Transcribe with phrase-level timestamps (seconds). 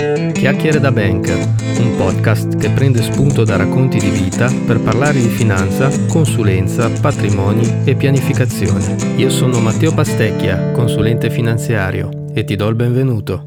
[0.00, 1.36] Chiacchiere da Banker,
[1.78, 7.84] un podcast che prende spunto da racconti di vita per parlare di finanza, consulenza, patrimoni
[7.84, 8.96] e pianificazione.
[9.16, 13.42] Io sono Matteo Pastecchia, consulente finanziario, e ti do il benvenuto.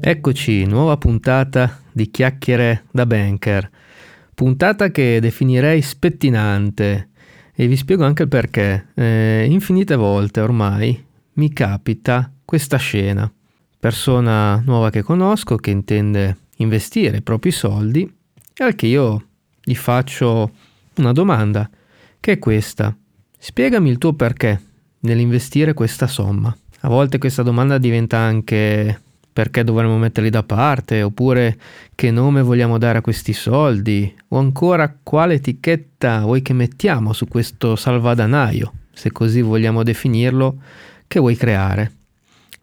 [0.00, 3.70] Eccoci, nuova puntata di Chiacchiere da Banker.
[4.34, 7.10] Puntata che definirei spettinante
[7.54, 8.88] e vi spiego anche il perché.
[8.94, 11.00] Eh, infinite volte ormai
[11.34, 13.32] mi capita questa scena
[13.84, 18.10] persona nuova che conosco che intende investire i propri soldi
[18.54, 19.26] e al che io
[19.62, 20.52] gli faccio
[20.94, 21.68] una domanda
[22.18, 22.96] che è questa.
[23.36, 24.58] Spiegami il tuo perché
[25.00, 26.56] nell'investire questa somma.
[26.80, 31.58] A volte questa domanda diventa anche perché dovremmo metterli da parte, oppure
[31.94, 37.28] che nome vogliamo dare a questi soldi, o ancora quale etichetta vuoi che mettiamo su
[37.28, 40.56] questo salvadanaio, se così vogliamo definirlo,
[41.06, 42.03] che vuoi creare.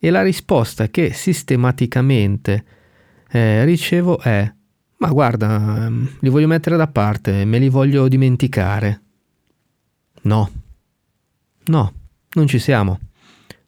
[0.04, 2.66] E la risposta che sistematicamente
[3.30, 4.52] eh, ricevo è,
[4.98, 9.02] ma guarda, mm, li voglio mettere da parte, me li voglio dimenticare.
[10.24, 10.50] No,
[11.66, 11.94] no,
[12.34, 13.00] non ci siamo.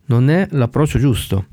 [0.05, 1.45] Non è l'approccio giusto.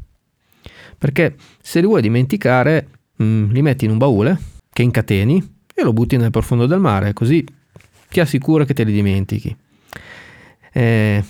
[0.97, 4.41] Perché se li vuoi dimenticare, mh, mm, li metti in un baule,
[4.73, 7.45] che incateni e lo butti nel profondo del mare, così
[8.09, 9.55] ti assicuro che te li dimentichi.
[10.73, 11.23] Eh,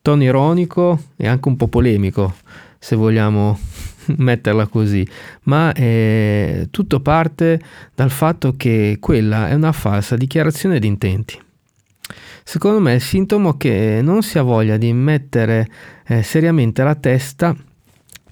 [0.00, 2.36] tono ironico e anche un po' polemico
[2.82, 3.56] se vogliamo
[4.18, 5.06] metterla così,
[5.42, 7.60] ma eh, tutto parte
[7.94, 11.40] dal fatto che quella è una falsa dichiarazione di intenti.
[12.42, 15.68] Secondo me è il sintomo che non si ha voglia di mettere
[16.08, 17.54] eh, seriamente la testa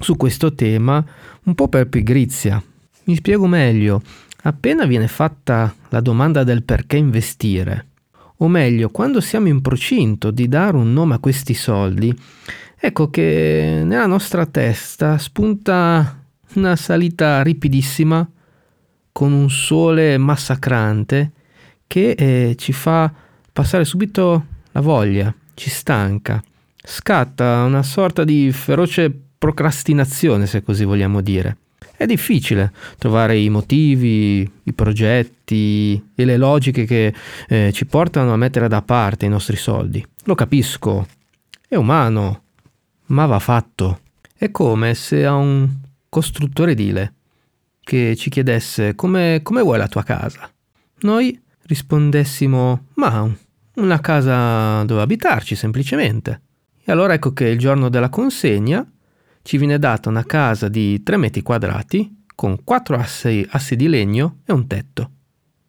[0.00, 1.04] su questo tema
[1.44, 2.60] un po' per pigrizia.
[3.04, 4.02] Mi spiego meglio.
[4.42, 7.86] Appena viene fatta la domanda del perché investire,
[8.38, 12.16] o meglio, quando siamo in procinto di dare un nome a questi soldi,
[12.80, 18.28] ecco che nella nostra testa spunta una salita ripidissima
[19.12, 21.32] con un sole massacrante
[21.86, 23.12] che eh, ci fa
[23.52, 26.42] passare subito la voglia, ci stanca,
[26.82, 31.56] scatta una sorta di feroce procrastinazione, se così vogliamo dire.
[31.96, 37.12] È difficile trovare i motivi, i progetti e le logiche che
[37.48, 40.04] eh, ci portano a mettere da parte i nostri soldi.
[40.24, 41.06] Lo capisco,
[41.68, 42.44] è umano,
[43.10, 44.00] ma va fatto.
[44.34, 45.68] È come se a un
[46.08, 47.14] costruttore edile
[47.80, 50.50] che ci chiedesse come, come vuoi la tua casa.
[51.00, 53.28] Noi rispondessimo ma
[53.74, 56.42] una casa dove abitarci semplicemente.
[56.82, 58.86] E allora ecco che il giorno della consegna
[59.42, 64.38] ci viene data una casa di 3 metri quadrati con 4 assi, assi di legno
[64.44, 65.10] e un tetto.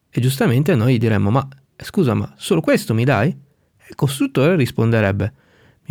[0.09, 1.47] E giustamente noi diremmo ma
[1.77, 3.29] scusa ma solo questo mi dai?
[3.29, 5.33] E il costruttore risponderebbe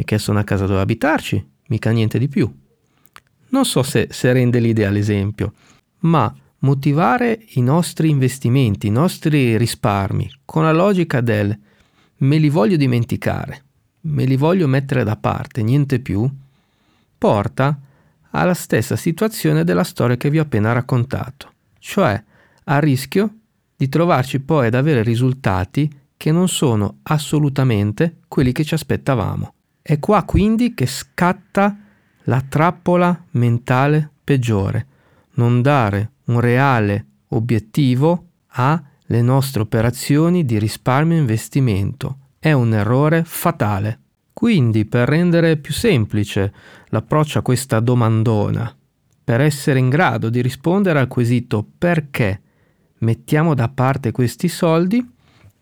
[0.01, 2.51] mi hai chiesto una casa dove abitarci, mica niente di più.
[3.49, 5.53] Non so se, se rende l'idea l'esempio,
[6.01, 11.57] ma motivare i nostri investimenti, i nostri risparmi con la logica del
[12.19, 13.63] me li voglio dimenticare,
[14.03, 16.29] me li voglio mettere da parte, niente più,
[17.19, 17.79] porta
[18.31, 22.23] alla stessa situazione della storia che vi ho appena raccontato, cioè
[22.65, 23.35] al rischio
[23.77, 29.55] di trovarci poi ad avere risultati che non sono assolutamente quelli che ci aspettavamo.
[29.91, 31.77] È qua quindi che scatta
[32.23, 34.87] la trappola mentale peggiore,
[35.33, 42.19] non dare un reale obiettivo alle nostre operazioni di risparmio e investimento.
[42.39, 43.99] È un errore fatale.
[44.33, 46.55] Quindi, per rendere più semplice
[46.91, 48.73] l'approccio a questa domandona,
[49.25, 52.41] per essere in grado di rispondere al quesito perché
[52.99, 55.05] mettiamo da parte questi soldi,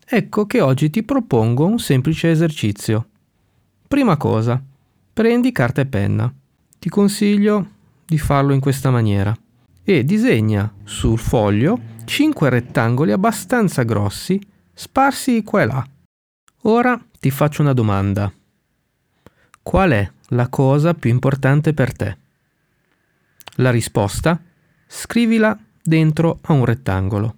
[0.05, 3.08] ecco che oggi ti propongo un semplice esercizio.
[3.89, 4.63] Prima cosa,
[5.11, 6.31] prendi carta e penna.
[6.77, 7.69] Ti consiglio
[8.05, 9.35] di farlo in questa maniera
[9.83, 14.39] e disegna sul foglio 5 rettangoli abbastanza grossi
[14.75, 15.89] sparsi qua e là.
[16.65, 18.31] Ora ti faccio una domanda.
[19.63, 22.17] Qual è la cosa più importante per te?
[23.55, 24.39] La risposta?
[24.85, 27.35] Scrivila dentro a un rettangolo.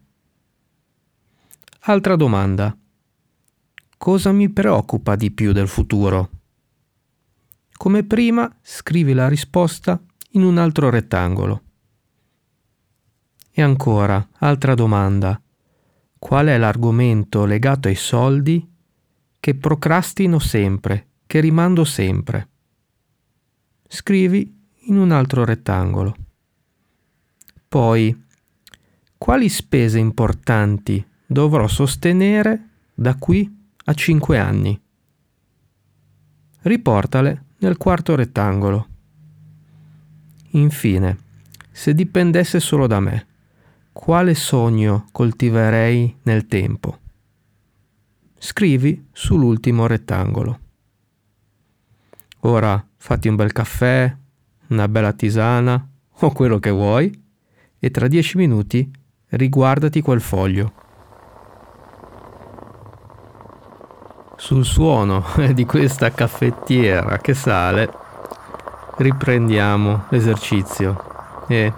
[1.84, 2.76] Altra domanda.
[3.98, 6.40] Cosa mi preoccupa di più del futuro?
[7.82, 10.00] Come prima, scrivi la risposta
[10.34, 11.64] in un altro rettangolo.
[13.50, 15.42] E ancora, altra domanda.
[16.20, 18.72] Qual è l'argomento legato ai soldi
[19.40, 22.50] che procrastino sempre, che rimando sempre?
[23.88, 26.16] Scrivi in un altro rettangolo.
[27.68, 28.26] Poi,
[29.18, 34.80] quali spese importanti dovrò sostenere da qui a 5 anni?
[36.60, 38.88] Riportale nel quarto rettangolo.
[40.52, 41.18] Infine,
[41.72, 43.28] se dipendesse solo da me,
[43.92, 47.00] quale sogno coltiverei nel tempo.
[48.38, 50.60] Scrivi sull'ultimo rettangolo.
[52.40, 54.16] Ora fatti un bel caffè,
[54.70, 57.24] una bella tisana o quello che vuoi
[57.78, 58.92] e tra dieci minuti
[59.30, 60.74] riguardati quel foglio.
[64.42, 65.24] Sul suono
[65.54, 67.88] di questa caffettiera che sale
[68.98, 71.46] riprendiamo l'esercizio.
[71.48, 71.72] E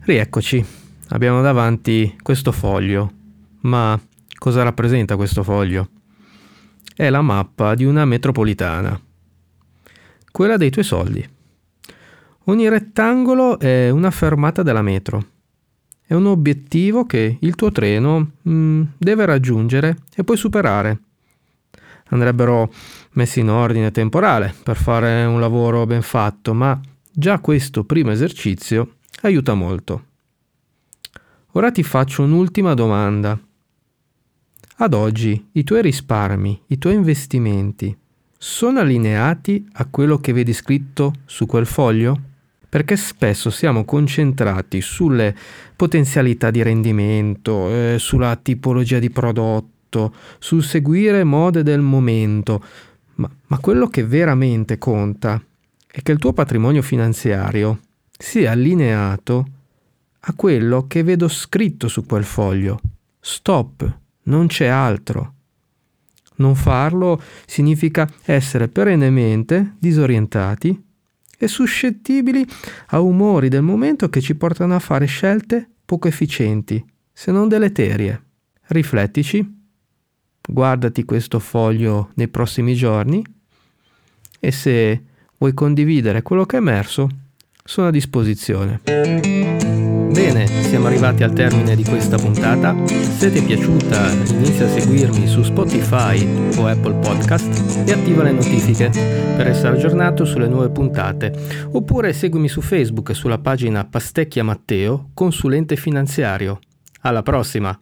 [0.00, 0.62] rieccoci,
[1.08, 3.10] abbiamo davanti questo foglio,
[3.60, 3.98] ma
[4.36, 5.88] cosa rappresenta questo foglio?
[6.94, 9.00] È la mappa di una metropolitana,
[10.30, 11.26] quella dei tuoi soldi.
[12.44, 15.24] Ogni rettangolo è una fermata della metro,
[16.04, 21.00] è un obiettivo che il tuo treno mh, mm, deve raggiungere e poi superare
[22.12, 22.72] andrebbero
[23.12, 26.78] messi in ordine temporale per fare un lavoro ben fatto, ma
[27.10, 30.04] già questo primo esercizio aiuta molto.
[31.52, 33.38] Ora ti faccio un'ultima domanda.
[34.76, 37.96] Ad oggi i tuoi risparmi, i tuoi investimenti
[38.38, 42.30] sono allineati a quello che vedi scritto su quel foglio?
[42.68, 45.36] Perché spesso siamo concentrati sulle
[45.76, 52.64] potenzialità di rendimento, eh, sulla tipologia di prodotto, tutto, sul seguire mode del momento,
[53.16, 55.40] ma, ma quello che veramente conta
[55.86, 57.80] è che il tuo patrimonio finanziario
[58.16, 59.46] sia allineato
[60.20, 62.80] a quello che vedo scritto su quel foglio.
[63.20, 65.34] Stop, non c'è altro.
[66.36, 70.82] Non farlo significa essere perennemente disorientati
[71.36, 72.46] e suscettibili
[72.86, 78.22] a umori del momento che ci portano a fare scelte poco efficienti, se non deleterie.
[78.68, 79.60] Riflettici
[80.46, 83.24] guardati questo foglio nei prossimi giorni
[84.38, 85.02] e se
[85.38, 87.08] vuoi condividere quello che è emerso,
[87.64, 88.80] sono a disposizione.
[90.12, 92.76] Bene, siamo arrivati al termine di questa puntata.
[92.86, 96.22] Se ti è piaciuta, inizia a seguirmi su Spotify
[96.56, 101.32] o Apple Podcast e attiva le notifiche per essere aggiornato sulle nuove puntate.
[101.72, 106.58] Oppure seguimi su Facebook sulla pagina Pastecchia Matteo, consulente finanziario.
[107.00, 107.81] Alla prossima!